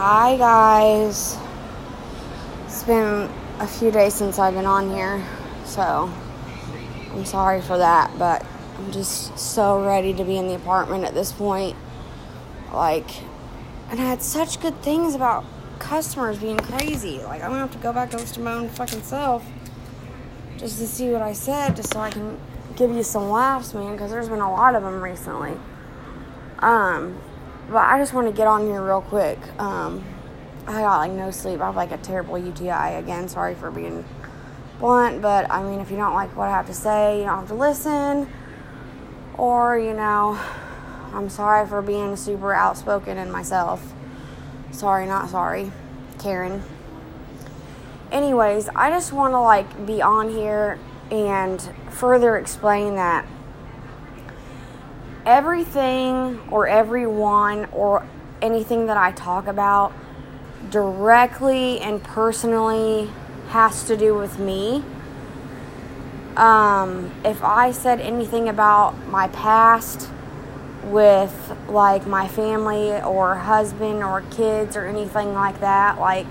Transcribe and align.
Hi, 0.00 0.36
guys. 0.36 1.36
It's 2.66 2.84
been 2.84 3.28
a 3.58 3.66
few 3.66 3.90
days 3.90 4.14
since 4.14 4.38
I've 4.38 4.54
been 4.54 4.64
on 4.64 4.90
here, 4.90 5.26
so 5.64 6.08
I'm 7.10 7.24
sorry 7.24 7.60
for 7.60 7.76
that, 7.78 8.16
but 8.16 8.46
I'm 8.78 8.92
just 8.92 9.36
so 9.36 9.84
ready 9.84 10.14
to 10.14 10.22
be 10.22 10.36
in 10.36 10.46
the 10.46 10.54
apartment 10.54 11.02
at 11.02 11.14
this 11.14 11.32
point. 11.32 11.76
Like, 12.72 13.10
and 13.90 14.00
I 14.00 14.04
had 14.04 14.22
such 14.22 14.60
good 14.60 14.80
things 14.82 15.16
about 15.16 15.44
customers 15.80 16.38
being 16.38 16.58
crazy. 16.58 17.18
Like, 17.18 17.42
I'm 17.42 17.50
gonna 17.50 17.62
have 17.62 17.72
to 17.72 17.78
go 17.78 17.92
back 17.92 18.12
and 18.12 18.20
listen 18.20 18.36
to 18.36 18.40
my 18.42 18.52
own 18.52 18.68
fucking 18.68 19.02
self 19.02 19.44
just 20.58 20.78
to 20.78 20.86
see 20.86 21.10
what 21.10 21.22
I 21.22 21.32
said, 21.32 21.74
just 21.74 21.92
so 21.92 21.98
I 21.98 22.10
can 22.10 22.38
give 22.76 22.92
you 22.92 23.02
some 23.02 23.30
laughs, 23.30 23.74
man, 23.74 23.94
because 23.94 24.12
there's 24.12 24.28
been 24.28 24.38
a 24.38 24.52
lot 24.52 24.76
of 24.76 24.84
them 24.84 25.02
recently. 25.02 25.56
Um, 26.60 27.18
but 27.68 27.84
I 27.84 27.98
just 27.98 28.14
want 28.14 28.26
to 28.26 28.32
get 28.32 28.46
on 28.46 28.66
here 28.66 28.82
real 28.82 29.02
quick. 29.02 29.38
Um, 29.58 30.04
I 30.66 30.82
got 30.82 30.98
like 30.98 31.12
no 31.12 31.30
sleep. 31.30 31.60
I 31.60 31.66
have 31.66 31.76
like 31.76 31.92
a 31.92 31.98
terrible 31.98 32.38
UTI 32.38 32.96
again. 32.96 33.28
Sorry 33.28 33.54
for 33.54 33.70
being 33.70 34.04
blunt, 34.78 35.22
but 35.22 35.50
I 35.50 35.62
mean, 35.62 35.80
if 35.80 35.90
you 35.90 35.96
don't 35.96 36.14
like 36.14 36.34
what 36.36 36.48
I 36.48 36.50
have 36.50 36.66
to 36.66 36.74
say, 36.74 37.18
you 37.18 37.24
don't 37.24 37.38
have 37.38 37.48
to 37.48 37.54
listen. 37.54 38.28
Or, 39.36 39.78
you 39.78 39.94
know, 39.94 40.38
I'm 41.12 41.28
sorry 41.28 41.66
for 41.66 41.80
being 41.80 42.16
super 42.16 42.52
outspoken 42.52 43.18
in 43.18 43.30
myself. 43.30 43.92
Sorry, 44.72 45.06
not 45.06 45.30
sorry. 45.30 45.72
Karen. 46.18 46.62
Anyways, 48.10 48.68
I 48.74 48.90
just 48.90 49.12
want 49.12 49.32
to 49.32 49.40
like 49.40 49.86
be 49.86 50.02
on 50.02 50.30
here 50.30 50.78
and 51.10 51.60
further 51.90 52.36
explain 52.36 52.94
that 52.96 53.26
everything 55.28 56.40
or 56.50 56.66
everyone 56.66 57.66
or 57.66 58.04
anything 58.40 58.86
that 58.86 58.96
I 58.96 59.12
talk 59.12 59.46
about 59.46 59.92
directly 60.70 61.80
and 61.80 62.02
personally 62.02 63.10
has 63.48 63.84
to 63.84 63.96
do 63.96 64.14
with 64.14 64.38
me. 64.38 64.82
Um, 66.34 67.12
if 67.26 67.44
I 67.44 67.72
said 67.72 68.00
anything 68.00 68.48
about 68.48 69.06
my 69.08 69.28
past 69.28 70.08
with 70.84 71.54
like 71.68 72.06
my 72.06 72.26
family 72.26 72.98
or 73.02 73.34
husband 73.34 74.02
or 74.02 74.22
kids 74.30 74.76
or 74.78 74.86
anything 74.86 75.34
like 75.34 75.60
that, 75.60 75.98
like 75.98 76.26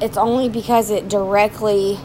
it's 0.00 0.16
only 0.16 0.48
because 0.48 0.90
it 0.90 1.08
directly 1.08 1.98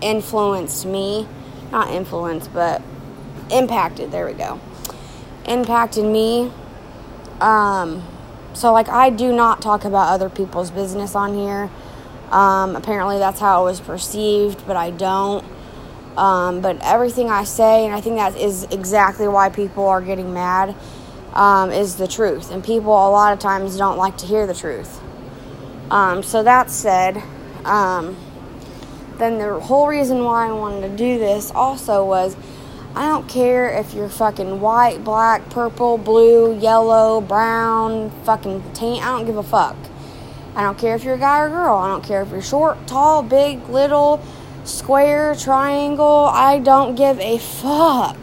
influenced 0.00 0.86
me. 0.86 1.28
Not 1.70 1.90
influenced, 1.90 2.54
but 2.54 2.80
impacted. 3.50 4.10
There 4.10 4.26
we 4.26 4.32
go. 4.32 4.60
Impacted 5.46 6.04
me. 6.04 6.50
Um, 7.40 8.02
so, 8.54 8.72
like, 8.72 8.88
I 8.88 9.10
do 9.10 9.34
not 9.34 9.60
talk 9.60 9.84
about 9.84 10.08
other 10.12 10.30
people's 10.30 10.70
business 10.70 11.14
on 11.14 11.34
here. 11.34 11.70
Um, 12.30 12.76
apparently, 12.76 13.18
that's 13.18 13.40
how 13.40 13.62
it 13.62 13.64
was 13.64 13.80
perceived, 13.80 14.66
but 14.66 14.76
I 14.76 14.90
don't. 14.90 15.44
Um, 16.16 16.60
but 16.60 16.78
everything 16.82 17.28
I 17.28 17.42
say, 17.44 17.84
and 17.84 17.92
I 17.92 18.00
think 18.00 18.16
that 18.16 18.36
is 18.36 18.64
exactly 18.70 19.26
why 19.26 19.48
people 19.48 19.86
are 19.88 20.00
getting 20.00 20.32
mad, 20.32 20.76
um, 21.32 21.72
is 21.72 21.96
the 21.96 22.06
truth. 22.06 22.52
And 22.52 22.62
people 22.62 22.92
a 22.92 23.10
lot 23.10 23.32
of 23.32 23.40
times 23.40 23.76
don't 23.76 23.98
like 23.98 24.16
to 24.18 24.26
hear 24.26 24.46
the 24.46 24.54
truth. 24.54 25.00
Um, 25.90 26.22
so, 26.22 26.44
that 26.44 26.70
said, 26.70 27.22
um, 27.64 28.16
then 29.18 29.38
the 29.38 29.58
whole 29.58 29.88
reason 29.88 30.24
why 30.24 30.48
I 30.48 30.52
wanted 30.52 30.88
to 30.88 30.96
do 30.96 31.18
this 31.18 31.50
also 31.50 32.04
was 32.04 32.36
I 32.96 33.08
don't 33.08 33.28
care 33.28 33.68
if 33.70 33.92
you're 33.92 34.08
fucking 34.08 34.60
white, 34.60 35.02
black, 35.02 35.50
purple, 35.50 35.98
blue, 35.98 36.56
yellow, 36.56 37.20
brown, 37.20 38.10
fucking 38.22 38.62
tan. 38.72 39.02
I 39.02 39.18
don't 39.18 39.26
give 39.26 39.36
a 39.36 39.42
fuck. 39.42 39.76
I 40.54 40.62
don't 40.62 40.78
care 40.78 40.94
if 40.94 41.02
you're 41.02 41.14
a 41.14 41.18
guy 41.18 41.40
or 41.40 41.48
girl. 41.48 41.76
I 41.76 41.88
don't 41.88 42.04
care 42.04 42.22
if 42.22 42.30
you're 42.30 42.40
short, 42.40 42.86
tall, 42.86 43.24
big, 43.24 43.68
little, 43.68 44.24
square, 44.62 45.34
triangle. 45.34 46.30
I 46.32 46.60
don't 46.60 46.94
give 46.94 47.18
a 47.18 47.38
fuck. 47.38 48.16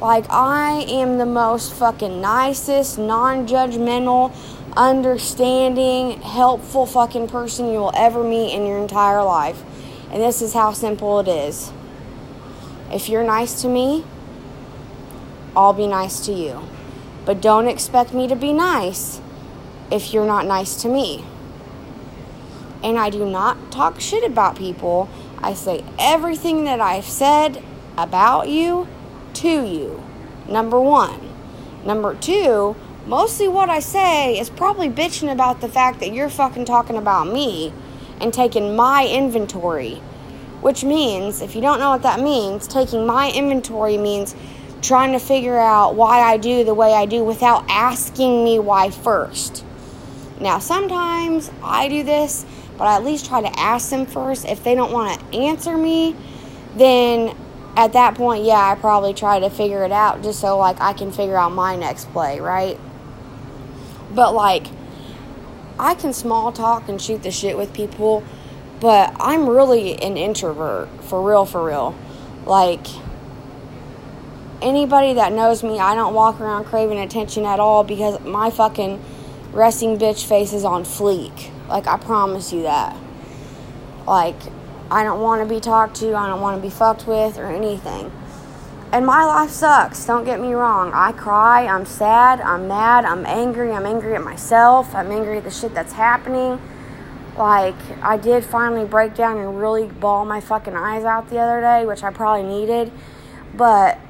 Like, 0.00 0.30
I 0.30 0.84
am 0.88 1.18
the 1.18 1.26
most 1.26 1.74
fucking 1.74 2.20
nicest, 2.20 2.98
non 2.98 3.48
judgmental, 3.48 4.32
understanding, 4.76 6.20
helpful 6.20 6.86
fucking 6.86 7.26
person 7.26 7.66
you 7.66 7.80
will 7.80 7.96
ever 7.96 8.22
meet 8.22 8.54
in 8.54 8.64
your 8.64 8.78
entire 8.78 9.24
life. 9.24 9.60
And 10.12 10.22
this 10.22 10.40
is 10.40 10.54
how 10.54 10.72
simple 10.72 11.18
it 11.18 11.26
is. 11.26 11.72
If 12.92 13.10
you're 13.10 13.24
nice 13.24 13.60
to 13.62 13.68
me, 13.68 14.04
I'll 15.54 15.74
be 15.74 15.86
nice 15.86 16.24
to 16.26 16.32
you. 16.32 16.62
But 17.26 17.42
don't 17.42 17.68
expect 17.68 18.14
me 18.14 18.26
to 18.28 18.36
be 18.36 18.52
nice 18.52 19.20
if 19.90 20.14
you're 20.14 20.26
not 20.26 20.46
nice 20.46 20.80
to 20.82 20.88
me. 20.88 21.24
And 22.82 22.98
I 22.98 23.10
do 23.10 23.28
not 23.28 23.70
talk 23.70 24.00
shit 24.00 24.24
about 24.24 24.56
people. 24.56 25.10
I 25.38 25.52
say 25.52 25.84
everything 25.98 26.64
that 26.64 26.80
I've 26.80 27.04
said 27.04 27.62
about 27.98 28.48
you 28.48 28.88
to 29.34 29.66
you. 29.66 30.02
Number 30.48 30.80
one. 30.80 31.20
Number 31.84 32.14
two, 32.14 32.74
mostly 33.06 33.48
what 33.48 33.68
I 33.68 33.80
say 33.80 34.38
is 34.38 34.48
probably 34.48 34.88
bitching 34.88 35.30
about 35.30 35.60
the 35.60 35.68
fact 35.68 36.00
that 36.00 36.14
you're 36.14 36.30
fucking 36.30 36.64
talking 36.64 36.96
about 36.96 37.26
me 37.26 37.74
and 38.20 38.32
taking 38.32 38.74
my 38.74 39.06
inventory 39.06 40.00
which 40.60 40.84
means, 40.84 41.40
if 41.40 41.54
you 41.54 41.60
don't 41.60 41.78
know 41.78 41.90
what 41.90 42.02
that 42.02 42.20
means, 42.20 42.66
taking 42.66 43.06
my 43.06 43.30
inventory 43.30 43.96
means 43.96 44.34
trying 44.82 45.12
to 45.12 45.18
figure 45.18 45.58
out 45.58 45.94
why 45.94 46.20
I 46.20 46.36
do 46.36 46.64
the 46.64 46.74
way 46.74 46.94
I 46.94 47.06
do 47.06 47.24
without 47.24 47.64
asking 47.68 48.44
me 48.44 48.58
why 48.58 48.90
first. 48.90 49.64
Now, 50.40 50.58
sometimes 50.58 51.50
I 51.62 51.88
do 51.88 52.02
this, 52.02 52.46
but 52.76 52.86
I 52.86 52.96
at 52.96 53.04
least 53.04 53.26
try 53.26 53.40
to 53.40 53.58
ask 53.58 53.90
them 53.90 54.06
first. 54.06 54.44
If 54.44 54.62
they 54.62 54.74
don't 54.74 54.92
want 54.92 55.18
to 55.18 55.38
answer 55.38 55.76
me, 55.76 56.14
then 56.76 57.36
at 57.76 57.92
that 57.94 58.14
point, 58.14 58.44
yeah, 58.44 58.70
I 58.70 58.74
probably 58.76 59.14
try 59.14 59.40
to 59.40 59.50
figure 59.50 59.84
it 59.84 59.92
out 59.92 60.22
just 60.22 60.40
so 60.40 60.58
like 60.58 60.80
I 60.80 60.92
can 60.92 61.10
figure 61.10 61.36
out 61.36 61.52
my 61.52 61.76
next 61.76 62.10
play, 62.12 62.40
right? 62.40 62.78
But 64.14 64.34
like 64.34 64.68
I 65.78 65.94
can 65.94 66.12
small 66.12 66.52
talk 66.52 66.88
and 66.88 67.00
shoot 67.00 67.22
the 67.22 67.30
shit 67.30 67.56
with 67.56 67.72
people 67.72 68.24
but 68.80 69.14
I'm 69.18 69.48
really 69.48 70.00
an 70.00 70.16
introvert, 70.16 70.88
for 71.04 71.22
real, 71.22 71.44
for 71.44 71.64
real. 71.64 71.94
Like, 72.46 72.86
anybody 74.62 75.14
that 75.14 75.32
knows 75.32 75.62
me, 75.62 75.78
I 75.78 75.94
don't 75.94 76.14
walk 76.14 76.40
around 76.40 76.64
craving 76.64 76.98
attention 76.98 77.44
at 77.44 77.60
all 77.60 77.84
because 77.84 78.20
my 78.20 78.50
fucking 78.50 79.02
resting 79.52 79.98
bitch 79.98 80.26
face 80.26 80.52
is 80.52 80.64
on 80.64 80.84
fleek. 80.84 81.50
Like, 81.68 81.86
I 81.86 81.96
promise 81.96 82.52
you 82.52 82.62
that. 82.62 82.96
Like, 84.06 84.36
I 84.90 85.04
don't 85.04 85.20
want 85.20 85.46
to 85.46 85.54
be 85.54 85.60
talked 85.60 85.96
to, 85.96 86.14
I 86.14 86.26
don't 86.26 86.40
want 86.40 86.56
to 86.56 86.62
be 86.62 86.70
fucked 86.70 87.06
with, 87.06 87.36
or 87.36 87.46
anything. 87.46 88.10
And 88.90 89.04
my 89.04 89.24
life 89.26 89.50
sucks, 89.50 90.06
don't 90.06 90.24
get 90.24 90.40
me 90.40 90.54
wrong. 90.54 90.92
I 90.94 91.12
cry, 91.12 91.66
I'm 91.66 91.84
sad, 91.84 92.40
I'm 92.40 92.68
mad, 92.68 93.04
I'm 93.04 93.26
angry, 93.26 93.70
I'm 93.72 93.84
angry 93.84 94.14
at 94.14 94.24
myself, 94.24 94.94
I'm 94.94 95.10
angry 95.10 95.36
at 95.36 95.44
the 95.44 95.50
shit 95.50 95.74
that's 95.74 95.92
happening. 95.92 96.58
Like, 97.38 97.76
I 98.02 98.16
did 98.16 98.44
finally 98.44 98.84
break 98.84 99.14
down 99.14 99.38
and 99.38 99.60
really 99.60 99.86
bawl 99.86 100.24
my 100.24 100.40
fucking 100.40 100.74
eyes 100.74 101.04
out 101.04 101.30
the 101.30 101.38
other 101.38 101.60
day, 101.60 101.86
which 101.86 102.02
I 102.02 102.10
probably 102.10 102.42
needed. 102.42 102.90
But 103.54 104.00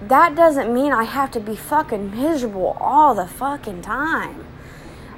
that 0.00 0.36
doesn't 0.36 0.72
mean 0.72 0.92
I 0.92 1.02
have 1.02 1.32
to 1.32 1.40
be 1.40 1.56
fucking 1.56 2.12
miserable 2.12 2.76
all 2.80 3.16
the 3.16 3.26
fucking 3.26 3.82
time. 3.82 4.46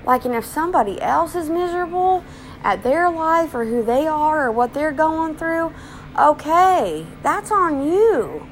Like, 0.07 0.25
and 0.25 0.35
if 0.35 0.47
somebody 0.47 1.03
else 1.03 1.35
is 1.35 1.51
miserable 1.51 2.25
at 2.65 2.83
their 2.83 3.11
life 3.11 3.55
or 3.55 3.67
who 3.67 3.83
they 3.83 4.07
are 4.07 4.47
or 4.47 4.51
what 4.51 4.73
they're 4.73 4.91
going 4.91 5.37
through, 5.37 5.75
okay, 6.19 7.07
that's 7.23 7.51
on 7.51 7.87
you. 7.87 8.47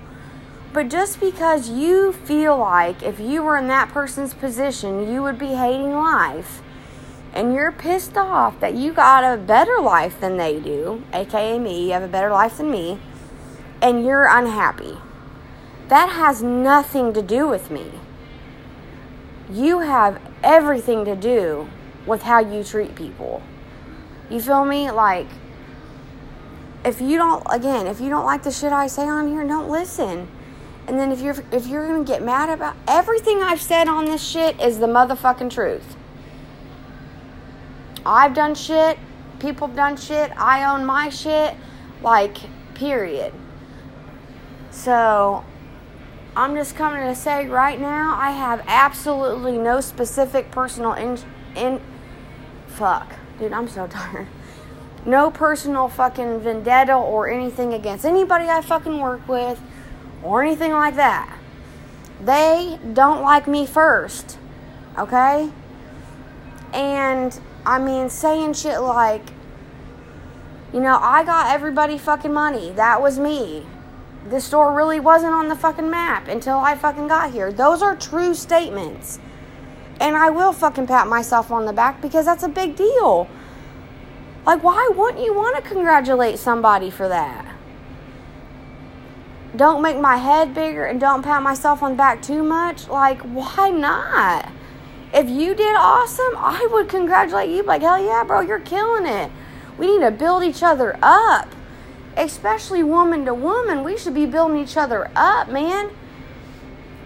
But 0.74 0.90
just 0.90 1.18
because 1.18 1.70
you 1.70 2.12
feel 2.12 2.58
like 2.58 3.02
if 3.02 3.18
you 3.18 3.42
were 3.42 3.56
in 3.56 3.68
that 3.68 3.88
person's 3.88 4.34
position, 4.34 5.10
you 5.10 5.22
would 5.22 5.38
be 5.38 5.54
hating 5.54 5.94
life 5.94 6.60
and 7.32 7.54
you're 7.54 7.72
pissed 7.72 8.16
off 8.16 8.58
that 8.60 8.74
you 8.74 8.92
got 8.92 9.22
a 9.22 9.36
better 9.36 9.78
life 9.80 10.20
than 10.20 10.36
they 10.36 10.58
do, 10.58 11.04
aka 11.12 11.58
me, 11.58 11.86
you 11.86 11.92
have 11.92 12.02
a 12.02 12.08
better 12.08 12.30
life 12.30 12.56
than 12.56 12.70
me, 12.70 12.98
and 13.82 14.04
you're 14.04 14.26
unhappy. 14.26 14.98
That 15.88 16.10
has 16.10 16.42
nothing 16.42 17.12
to 17.14 17.22
do 17.22 17.48
with 17.48 17.70
me. 17.70 17.92
You 19.50 19.80
have 19.80 20.20
everything 20.42 21.04
to 21.04 21.16
do 21.16 21.68
with 22.06 22.22
how 22.22 22.40
you 22.40 22.62
treat 22.62 22.94
people. 22.94 23.42
You 24.30 24.40
feel 24.40 24.64
me? 24.64 24.90
Like, 24.90 25.28
if 26.84 27.00
you 27.00 27.16
don't, 27.16 27.42
again, 27.50 27.86
if 27.86 28.00
you 28.00 28.10
don't 28.10 28.24
like 28.24 28.42
the 28.42 28.50
shit 28.50 28.72
I 28.72 28.86
say 28.86 29.06
on 29.06 29.28
here, 29.28 29.46
don't 29.46 29.70
listen. 29.70 30.28
And 30.86 30.98
then 30.98 31.12
if 31.12 31.20
you're 31.20 31.36
if 31.52 31.66
you're 31.66 31.86
gonna 31.86 32.04
get 32.04 32.22
mad 32.22 32.48
about 32.48 32.74
everything 32.86 33.42
I've 33.42 33.60
said 33.60 33.88
on 33.88 34.06
this 34.06 34.26
shit 34.26 34.58
is 34.58 34.78
the 34.78 34.86
motherfucking 34.86 35.50
truth. 35.50 35.97
I've 38.08 38.32
done 38.32 38.54
shit, 38.54 38.98
people 39.38 39.66
have 39.66 39.76
done 39.76 39.98
shit, 39.98 40.32
I 40.34 40.74
own 40.74 40.86
my 40.86 41.10
shit, 41.10 41.54
like, 42.00 42.38
period. 42.74 43.34
So, 44.70 45.44
I'm 46.34 46.54
just 46.54 46.74
coming 46.74 47.02
to 47.02 47.14
say 47.14 47.46
right 47.46 47.78
now, 47.78 48.16
I 48.18 48.30
have 48.30 48.64
absolutely 48.66 49.58
no 49.58 49.82
specific 49.82 50.50
personal 50.50 50.94
in, 50.94 51.18
in 51.54 51.82
fuck. 52.66 53.12
Dude, 53.38 53.52
I'm 53.52 53.68
so 53.68 53.86
tired. 53.90 54.28
No 55.04 55.30
personal 55.30 55.88
fucking 55.88 56.40
vendetta 56.40 56.94
or 56.94 57.28
anything 57.28 57.74
against 57.74 58.06
anybody 58.06 58.46
I 58.46 58.62
fucking 58.62 58.98
work 58.98 59.28
with 59.28 59.60
or 60.22 60.42
anything 60.42 60.72
like 60.72 60.96
that. 60.96 61.38
They 62.24 62.78
don't 62.94 63.20
like 63.20 63.46
me 63.46 63.66
first. 63.66 64.38
Okay? 64.98 65.50
And 66.72 67.38
I 67.68 67.78
mean, 67.78 68.08
saying 68.08 68.54
shit 68.54 68.80
like, 68.80 69.20
you 70.72 70.80
know, 70.80 70.98
I 71.02 71.22
got 71.22 71.52
everybody 71.52 71.98
fucking 71.98 72.32
money. 72.32 72.72
That 72.72 73.02
was 73.02 73.18
me. 73.18 73.66
This 74.26 74.46
store 74.46 74.74
really 74.74 74.98
wasn't 74.98 75.34
on 75.34 75.48
the 75.48 75.54
fucking 75.54 75.90
map 75.90 76.28
until 76.28 76.56
I 76.56 76.76
fucking 76.76 77.08
got 77.08 77.30
here. 77.30 77.52
Those 77.52 77.82
are 77.82 77.94
true 77.94 78.32
statements. 78.32 79.18
And 80.00 80.16
I 80.16 80.30
will 80.30 80.54
fucking 80.54 80.86
pat 80.86 81.08
myself 81.08 81.50
on 81.50 81.66
the 81.66 81.74
back 81.74 82.00
because 82.00 82.24
that's 82.24 82.42
a 82.42 82.48
big 82.48 82.74
deal. 82.74 83.28
Like, 84.46 84.62
why 84.62 84.88
wouldn't 84.94 85.22
you 85.22 85.34
want 85.34 85.56
to 85.56 85.60
congratulate 85.60 86.38
somebody 86.38 86.88
for 86.88 87.06
that? 87.08 87.54
Don't 89.54 89.82
make 89.82 90.00
my 90.00 90.16
head 90.16 90.54
bigger 90.54 90.86
and 90.86 90.98
don't 90.98 91.22
pat 91.22 91.42
myself 91.42 91.82
on 91.82 91.90
the 91.90 91.96
back 91.98 92.22
too 92.22 92.42
much. 92.42 92.88
Like, 92.88 93.20
why 93.20 93.68
not? 93.68 94.52
If 95.12 95.28
you 95.28 95.54
did 95.54 95.74
awesome, 95.74 96.36
I 96.36 96.68
would 96.70 96.88
congratulate 96.88 97.50
you. 97.50 97.62
Like, 97.62 97.82
hell 97.82 98.02
yeah, 98.02 98.24
bro, 98.24 98.40
you're 98.40 98.60
killing 98.60 99.06
it. 99.06 99.30
We 99.78 99.86
need 99.86 100.04
to 100.04 100.10
build 100.10 100.42
each 100.42 100.62
other 100.62 100.98
up. 101.02 101.48
Especially 102.16 102.82
woman 102.82 103.24
to 103.24 103.32
woman. 103.32 103.84
We 103.84 103.96
should 103.96 104.14
be 104.14 104.26
building 104.26 104.58
each 104.58 104.76
other 104.76 105.10
up, 105.16 105.48
man. 105.48 105.90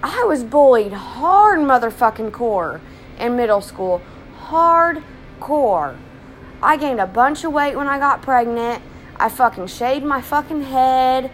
I 0.03 0.25
was 0.25 0.43
bullied 0.43 0.93
hard 0.93 1.61
motherfucking 1.61 2.33
core 2.33 2.81
in 3.21 3.37
middle 3.37 3.61
school. 3.61 4.03
Hardcore. 4.47 5.97
I 6.61 6.77
gained 6.77 7.01
a 7.01 7.07
bunch 7.07 7.45
of 7.45 7.53
weight 7.53 7.77
when 7.77 7.87
I 7.87 7.99
got 7.99 8.23
pregnant. 8.23 8.83
I 9.17 9.29
fucking 9.29 9.69
shaved 9.69 10.05
my 10.05 10.21
fucking 10.21 10.63
head. 10.63 11.31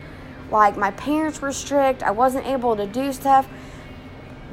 Like, 0.51 0.77
my 0.77 0.91
parents 0.91 1.41
were 1.41 1.53
strict. 1.53 2.03
I 2.03 2.11
wasn't 2.11 2.47
able 2.47 2.77
to 2.77 2.87
do 2.87 3.13
stuff. 3.13 3.49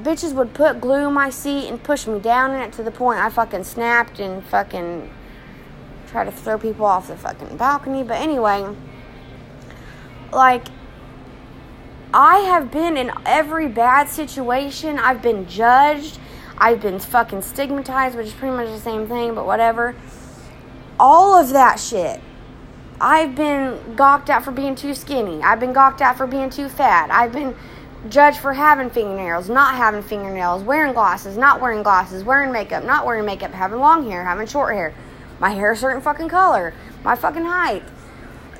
Bitches 0.06 0.34
would 0.34 0.54
put 0.54 0.80
glue 0.80 1.08
in 1.08 1.14
my 1.16 1.32
seat 1.32 1.68
and 1.68 1.82
push 1.82 2.06
me 2.06 2.20
down 2.20 2.52
in 2.52 2.62
it 2.62 2.72
to 2.74 2.84
the 2.84 2.92
point 2.92 3.20
I 3.20 3.32
fucking 3.32 3.64
snapped 3.64 4.20
and 4.20 4.46
fucking 4.46 5.10
tried 6.08 6.26
to 6.26 6.32
throw 6.32 6.60
people 6.60 6.86
off 6.86 7.08
the 7.08 7.18
fucking 7.18 7.58
balcony. 7.58 8.04
But 8.04 8.22
anyway, 8.22 8.68
like, 10.32 10.68
I 12.14 12.38
have 12.42 12.70
been 12.70 12.98
in 12.98 13.12
every 13.26 13.68
bad 13.68 14.08
situation. 14.08 15.00
I've 15.00 15.24
been 15.24 15.48
judged. 15.48 16.20
I've 16.56 16.82
been 16.82 17.00
fucking 17.00 17.42
stigmatized, 17.42 18.16
which 18.16 18.28
is 18.28 18.34
pretty 18.34 18.56
much 18.56 18.68
the 18.68 18.80
same 18.80 19.08
thing, 19.08 19.34
but 19.34 19.48
whatever. 19.48 19.96
All 21.00 21.36
of 21.36 21.50
that 21.50 21.80
shit. 21.80 22.22
I've 23.02 23.34
been 23.34 23.96
gawked 23.96 24.30
at 24.30 24.44
for 24.46 24.52
being 24.52 24.76
too 24.76 24.94
skinny. 24.94 25.42
I've 25.42 25.60
been 25.60 25.74
gawked 25.74 26.02
at 26.02 26.16
for 26.16 26.28
being 26.28 26.52
too 26.52 26.70
fat. 26.70 27.10
I've 27.10 27.32
been 27.34 27.56
judged 28.10 28.38
for 28.38 28.54
having 28.54 28.90
fingernails, 28.90 29.50
not 29.50 29.76
having 29.76 30.02
fingernails, 30.02 30.64
wearing 30.64 30.94
glasses, 30.94 31.38
not 31.38 31.62
wearing 31.62 31.84
glasses, 31.84 32.24
wearing 32.24 32.52
makeup, 32.52 32.84
not 32.84 33.06
wearing 33.06 33.26
makeup, 33.26 33.52
having 33.52 33.80
long 33.80 34.10
hair, 34.10 34.24
having 34.24 34.48
short 34.48 34.74
hair, 34.74 34.94
my 35.40 35.50
hair 35.50 35.72
a 35.72 35.78
certain 35.78 36.02
fucking 36.02 36.30
color, 36.30 36.74
my 37.04 37.16
fucking 37.16 37.46
height. 37.46 37.84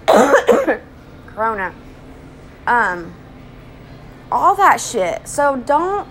Corona. 1.28 1.74
Um, 2.68 3.14
all 4.32 4.56
that 4.56 4.80
shit. 4.80 5.28
So 5.28 5.58
don't. 5.58 6.08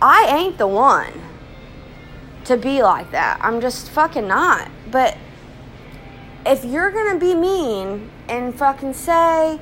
I 0.00 0.26
ain't 0.36 0.58
the 0.58 0.66
one 0.66 1.12
to 2.44 2.56
be 2.56 2.82
like 2.82 3.10
that. 3.10 3.38
I'm 3.42 3.60
just 3.60 3.90
fucking 3.90 4.26
not. 4.26 4.70
But 4.90 5.16
if 6.44 6.64
you're 6.64 6.90
gonna 6.90 7.18
be 7.18 7.34
mean 7.34 8.10
and 8.28 8.54
fucking 8.54 8.94
say, 8.94 9.58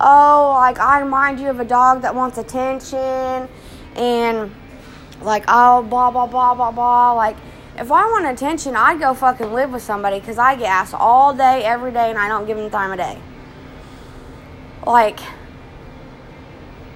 oh, 0.00 0.52
like 0.56 0.78
I 0.78 1.00
remind 1.00 1.40
you 1.40 1.48
of 1.48 1.60
a 1.60 1.64
dog 1.64 2.02
that 2.02 2.14
wants 2.14 2.38
attention 2.38 3.48
and 3.96 4.54
like, 5.22 5.44
oh, 5.48 5.82
blah, 5.82 6.10
blah, 6.10 6.26
blah, 6.26 6.54
blah, 6.54 6.70
blah. 6.70 7.12
Like, 7.12 7.36
if 7.78 7.90
I 7.92 8.04
want 8.06 8.26
attention, 8.26 8.76
I'd 8.76 8.98
go 8.98 9.14
fucking 9.14 9.52
live 9.52 9.72
with 9.72 9.82
somebody 9.82 10.20
because 10.20 10.38
I 10.38 10.56
get 10.56 10.68
asked 10.68 10.94
all 10.94 11.34
day, 11.34 11.62
every 11.64 11.92
day, 11.92 12.10
and 12.10 12.18
I 12.18 12.28
don't 12.28 12.46
give 12.46 12.56
them 12.56 12.70
time 12.70 12.92
of 12.92 12.98
day. 12.98 13.18
Like, 14.86 15.20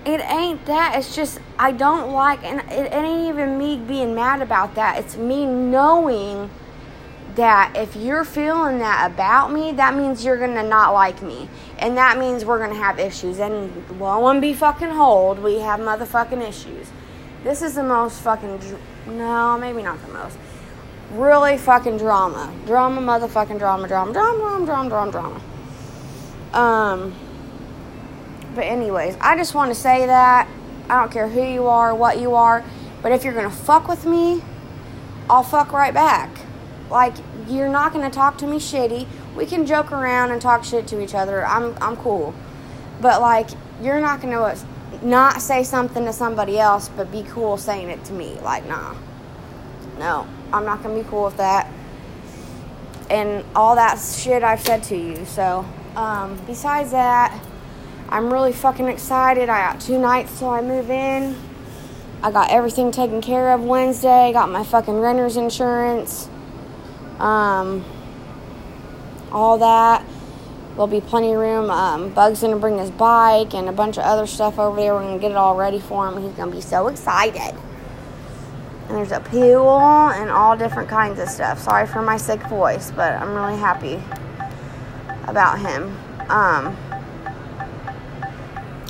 it 0.04 0.20
ain't 0.20 0.64
that. 0.66 0.96
It's 0.96 1.14
just, 1.14 1.40
I 1.58 1.72
don't 1.72 2.12
like, 2.12 2.42
and 2.44 2.60
it, 2.70 2.86
it 2.86 2.94
ain't 2.94 3.28
even 3.28 3.58
me 3.58 3.76
being 3.76 4.14
mad 4.14 4.40
about 4.40 4.74
that. 4.76 4.98
It's 4.98 5.16
me 5.16 5.44
knowing 5.44 6.50
that 7.36 7.72
if 7.76 7.96
you're 7.96 8.24
feeling 8.24 8.78
that 8.78 9.10
about 9.10 9.52
me, 9.52 9.72
that 9.72 9.94
means 9.94 10.24
you're 10.24 10.38
gonna 10.38 10.62
not 10.62 10.92
like 10.92 11.22
me. 11.22 11.48
And 11.78 11.96
that 11.96 12.18
means 12.18 12.44
we're 12.44 12.58
gonna 12.58 12.74
have 12.78 12.98
issues. 12.98 13.38
And 13.38 13.72
lo 14.00 14.26
and 14.28 14.40
be 14.40 14.54
fucking 14.54 14.90
hold, 14.90 15.38
we 15.38 15.60
have 15.60 15.80
motherfucking 15.80 16.46
issues. 16.46 16.90
This 17.44 17.62
is 17.62 17.74
the 17.74 17.82
most 17.82 18.20
fucking, 18.20 18.60
no, 19.06 19.56
maybe 19.58 19.82
not 19.82 20.04
the 20.06 20.12
most. 20.12 20.36
Really 21.12 21.56
fucking 21.56 21.98
drama. 21.98 22.52
Drama, 22.66 23.00
motherfucking 23.00 23.58
drama, 23.58 23.88
drama, 23.88 24.12
drama, 24.12 24.38
drama, 24.38 24.66
drama, 24.66 24.88
drama, 24.88 25.10
drama. 25.10 25.40
Um, 26.52 27.14
but, 28.54 28.64
anyways, 28.64 29.16
I 29.20 29.36
just 29.36 29.54
want 29.54 29.70
to 29.70 29.74
say 29.74 30.06
that. 30.06 30.48
I 30.88 31.00
don't 31.00 31.12
care 31.12 31.28
who 31.28 31.42
you 31.42 31.68
are, 31.68 31.94
what 31.94 32.18
you 32.18 32.34
are, 32.34 32.64
but 33.00 33.12
if 33.12 33.22
you're 33.22 33.32
gonna 33.32 33.48
fuck 33.48 33.86
with 33.86 34.04
me, 34.04 34.42
I'll 35.28 35.44
fuck 35.44 35.72
right 35.72 35.94
back. 35.94 36.28
Like, 36.90 37.14
you're 37.48 37.68
not 37.68 37.92
gonna 37.92 38.10
talk 38.10 38.36
to 38.38 38.46
me 38.46 38.58
shitty. 38.58 39.06
We 39.36 39.46
can 39.46 39.64
joke 39.64 39.92
around 39.92 40.32
and 40.32 40.42
talk 40.42 40.64
shit 40.64 40.86
to 40.88 41.00
each 41.00 41.14
other. 41.14 41.46
I'm 41.46 41.76
I'm 41.80 41.96
cool. 41.96 42.34
But 43.00 43.20
like, 43.20 43.48
you're 43.80 44.00
not 44.00 44.20
gonna 44.20 44.56
not 45.02 45.40
say 45.40 45.62
something 45.62 46.04
to 46.04 46.12
somebody 46.12 46.58
else, 46.58 46.88
but 46.88 47.10
be 47.12 47.22
cool 47.22 47.56
saying 47.56 47.88
it 47.88 48.04
to 48.06 48.12
me. 48.12 48.38
Like, 48.42 48.66
nah, 48.68 48.94
no, 49.98 50.26
I'm 50.52 50.64
not 50.64 50.82
gonna 50.82 51.00
be 51.00 51.08
cool 51.08 51.24
with 51.24 51.36
that. 51.36 51.70
And 53.08 53.44
all 53.54 53.76
that 53.76 53.98
shit 53.98 54.42
I've 54.42 54.60
said 54.60 54.82
to 54.84 54.96
you. 54.96 55.24
So, 55.24 55.64
um, 55.96 56.40
besides 56.46 56.90
that, 56.90 57.40
I'm 58.08 58.32
really 58.32 58.52
fucking 58.52 58.88
excited. 58.88 59.48
I 59.48 59.72
got 59.72 59.80
two 59.80 59.98
nights 59.98 60.38
till 60.38 60.50
I 60.50 60.60
move 60.60 60.90
in. 60.90 61.36
I 62.22 62.30
got 62.30 62.50
everything 62.50 62.90
taken 62.90 63.20
care 63.20 63.52
of 63.52 63.64
Wednesday. 63.64 64.32
Got 64.32 64.50
my 64.50 64.62
fucking 64.62 65.00
renter's 65.00 65.36
insurance 65.36 66.28
um, 67.20 67.84
all 69.30 69.58
that. 69.58 70.04
There'll 70.70 70.86
be 70.86 71.00
plenty 71.00 71.32
of 71.32 71.40
room. 71.40 71.68
Um, 71.70 72.10
Bug's 72.10 72.40
gonna 72.40 72.56
bring 72.56 72.78
his 72.78 72.90
bike 72.90 73.54
and 73.54 73.68
a 73.68 73.72
bunch 73.72 73.98
of 73.98 74.04
other 74.04 74.26
stuff 74.26 74.58
over 74.58 74.80
there. 74.80 74.94
We're 74.94 75.02
gonna 75.02 75.18
get 75.18 75.30
it 75.30 75.36
all 75.36 75.56
ready 75.56 75.78
for 75.78 76.08
him. 76.08 76.22
He's 76.22 76.32
gonna 76.32 76.50
be 76.50 76.60
so 76.60 76.88
excited. 76.88 77.54
And 78.88 78.96
there's 78.96 79.12
a 79.12 79.20
pool 79.20 79.78
and 79.78 80.30
all 80.30 80.56
different 80.56 80.88
kinds 80.88 81.18
of 81.20 81.28
stuff. 81.28 81.60
Sorry 81.60 81.86
for 81.86 82.02
my 82.02 82.16
sick 82.16 82.42
voice, 82.44 82.90
but 82.90 83.12
I'm 83.14 83.34
really 83.34 83.58
happy 83.58 84.02
about 85.28 85.60
him. 85.60 85.96
Um, 86.30 86.76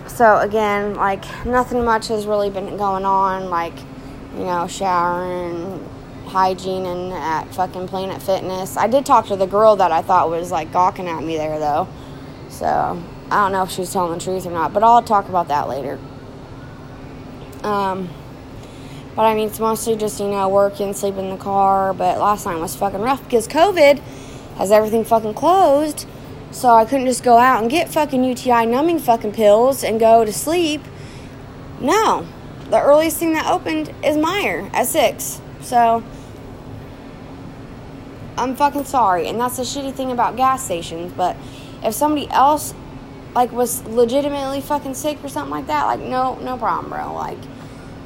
so 0.06 0.38
again, 0.38 0.94
like 0.94 1.24
nothing 1.46 1.84
much 1.84 2.08
has 2.08 2.26
really 2.26 2.50
been 2.50 2.76
going 2.76 3.04
on. 3.04 3.50
Like, 3.50 3.78
you 4.34 4.44
know, 4.44 4.66
showering, 4.66 5.88
hygiene 6.26 6.86
and 6.86 7.12
at 7.12 7.52
fucking 7.54 7.88
Planet 7.88 8.22
Fitness. 8.22 8.76
I 8.76 8.86
did 8.86 9.04
talk 9.04 9.26
to 9.26 9.36
the 9.36 9.46
girl 9.46 9.76
that 9.76 9.92
I 9.92 10.02
thought 10.02 10.30
was 10.30 10.50
like 10.50 10.72
gawking 10.72 11.08
at 11.08 11.22
me 11.22 11.36
there 11.36 11.58
though. 11.58 11.88
So 12.48 13.02
I 13.30 13.44
don't 13.44 13.52
know 13.52 13.62
if 13.62 13.70
she 13.70 13.80
was 13.80 13.92
telling 13.92 14.18
the 14.18 14.24
truth 14.24 14.46
or 14.46 14.50
not, 14.50 14.72
but 14.72 14.82
I'll 14.82 15.02
talk 15.02 15.28
about 15.28 15.48
that 15.48 15.68
later. 15.68 15.98
Um, 17.62 18.08
but 19.14 19.22
I 19.22 19.34
mean, 19.34 19.48
it's 19.48 19.60
mostly 19.60 19.96
just, 19.96 20.20
you 20.20 20.28
know, 20.28 20.48
working, 20.48 20.92
sleep 20.94 21.16
in 21.16 21.30
the 21.30 21.36
car. 21.36 21.92
But 21.92 22.18
last 22.18 22.46
night 22.46 22.56
was 22.56 22.76
fucking 22.76 23.00
rough 23.00 23.22
because 23.24 23.46
COVID 23.48 23.98
has 24.56 24.70
everything 24.70 25.04
fucking 25.04 25.34
closed. 25.34 26.06
So 26.52 26.74
I 26.74 26.84
couldn't 26.84 27.06
just 27.06 27.22
go 27.22 27.38
out 27.38 27.62
and 27.62 27.70
get 27.70 27.88
fucking 27.88 28.24
UTI 28.24 28.66
numbing 28.66 28.98
fucking 28.98 29.32
pills 29.32 29.84
and 29.84 30.00
go 30.00 30.24
to 30.24 30.32
sleep. 30.32 30.82
No. 31.80 32.26
The 32.70 32.80
earliest 32.80 33.18
thing 33.18 33.32
that 33.34 33.50
opened 33.50 33.88
is 34.04 34.16
Meijer 34.16 34.72
at 34.72 34.86
6. 34.86 35.40
So 35.62 36.02
I'm 38.36 38.56
fucking 38.56 38.84
sorry. 38.84 39.28
And 39.28 39.40
that's 39.40 39.56
the 39.56 39.62
shitty 39.62 39.94
thing 39.94 40.12
about 40.12 40.36
gas 40.36 40.64
stations. 40.64 41.12
But 41.12 41.36
if 41.82 41.94
somebody 41.94 42.28
else 42.30 42.74
like 43.34 43.52
was 43.52 43.84
legitimately 43.86 44.60
fucking 44.60 44.94
sick 44.94 45.22
or 45.22 45.28
something 45.28 45.50
like 45.50 45.66
that, 45.66 45.84
like 45.84 46.00
no 46.00 46.36
no 46.36 46.56
problem, 46.56 46.90
bro. 46.90 47.14
Like 47.14 47.38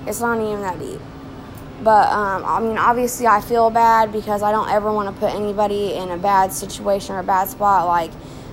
it's 0.06 0.20
not 0.20 0.38
even 0.38 0.61
that 0.61 0.78
deep. 0.78 1.00
But 1.82 2.08
um, 2.11 2.44
I 2.44 2.61
mean, 2.61 2.78
obviously, 2.78 3.26
I 3.26 3.40
feel 3.40 3.68
bad 3.70 4.12
because 4.12 4.42
I 4.42 4.52
don't 4.52 4.70
ever 4.70 4.92
want 4.92 5.14
to 5.14 5.20
put 5.20 5.34
anybody 5.34 5.94
in 5.94 6.11
a 6.11 6.16
bad 6.16 6.52
situation 6.52 7.14
or 7.14 7.18
a 7.18 7.25
bad 7.25 7.49
spot. 7.49 7.87
Like, 7.87 8.11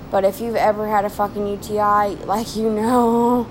but 0.10 0.25
if 0.25 0.41
you've 0.41 0.55
ever 0.55 0.88
had 0.88 1.05
a 1.05 1.10
fucking 1.10 1.48
UTI, 1.48 2.15
like 2.25 2.55
you 2.55 2.70
know, 2.70 3.48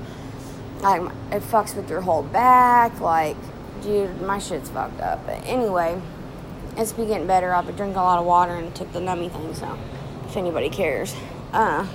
like 0.83 1.03
it 1.33 1.43
fucks 1.43 1.75
with 1.75 1.89
your 1.89 2.01
whole 2.01 2.23
back. 2.23 3.01
Like, 3.01 3.37
dude, 3.83 4.23
my 4.23 4.39
shit's 4.39 4.71
fucked 4.71 5.01
up. 5.01 5.25
But 5.27 5.45
anyway, 5.47 6.01
it's 6.77 6.93
been 6.93 7.09
getting 7.09 7.27
better. 7.27 7.53
I've 7.53 7.67
been 7.67 7.77
drinking 7.77 7.99
a 7.99 8.03
lot 8.03 8.19
of 8.19 8.25
water 8.25 8.55
and 8.55 8.75
took 8.75 8.93
the 8.93 9.01
nummy 9.01 9.31
thing, 9.31 9.55
so 9.55 9.79
if 10.27 10.37
anybody 10.37 10.69
cares. 10.69 11.15
Uh, 11.53 11.87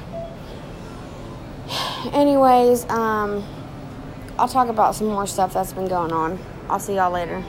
anyways, 2.13 2.87
um, 2.89 3.43
I'll 4.37 4.47
talk 4.47 4.67
about 4.67 4.95
some 4.95 5.07
more 5.07 5.27
stuff 5.27 5.53
that's 5.53 5.73
been 5.73 5.87
going 5.87 6.11
on. 6.11 6.39
I'll 6.69 6.79
see 6.79 6.95
y'all 6.95 7.11
later. 7.11 7.43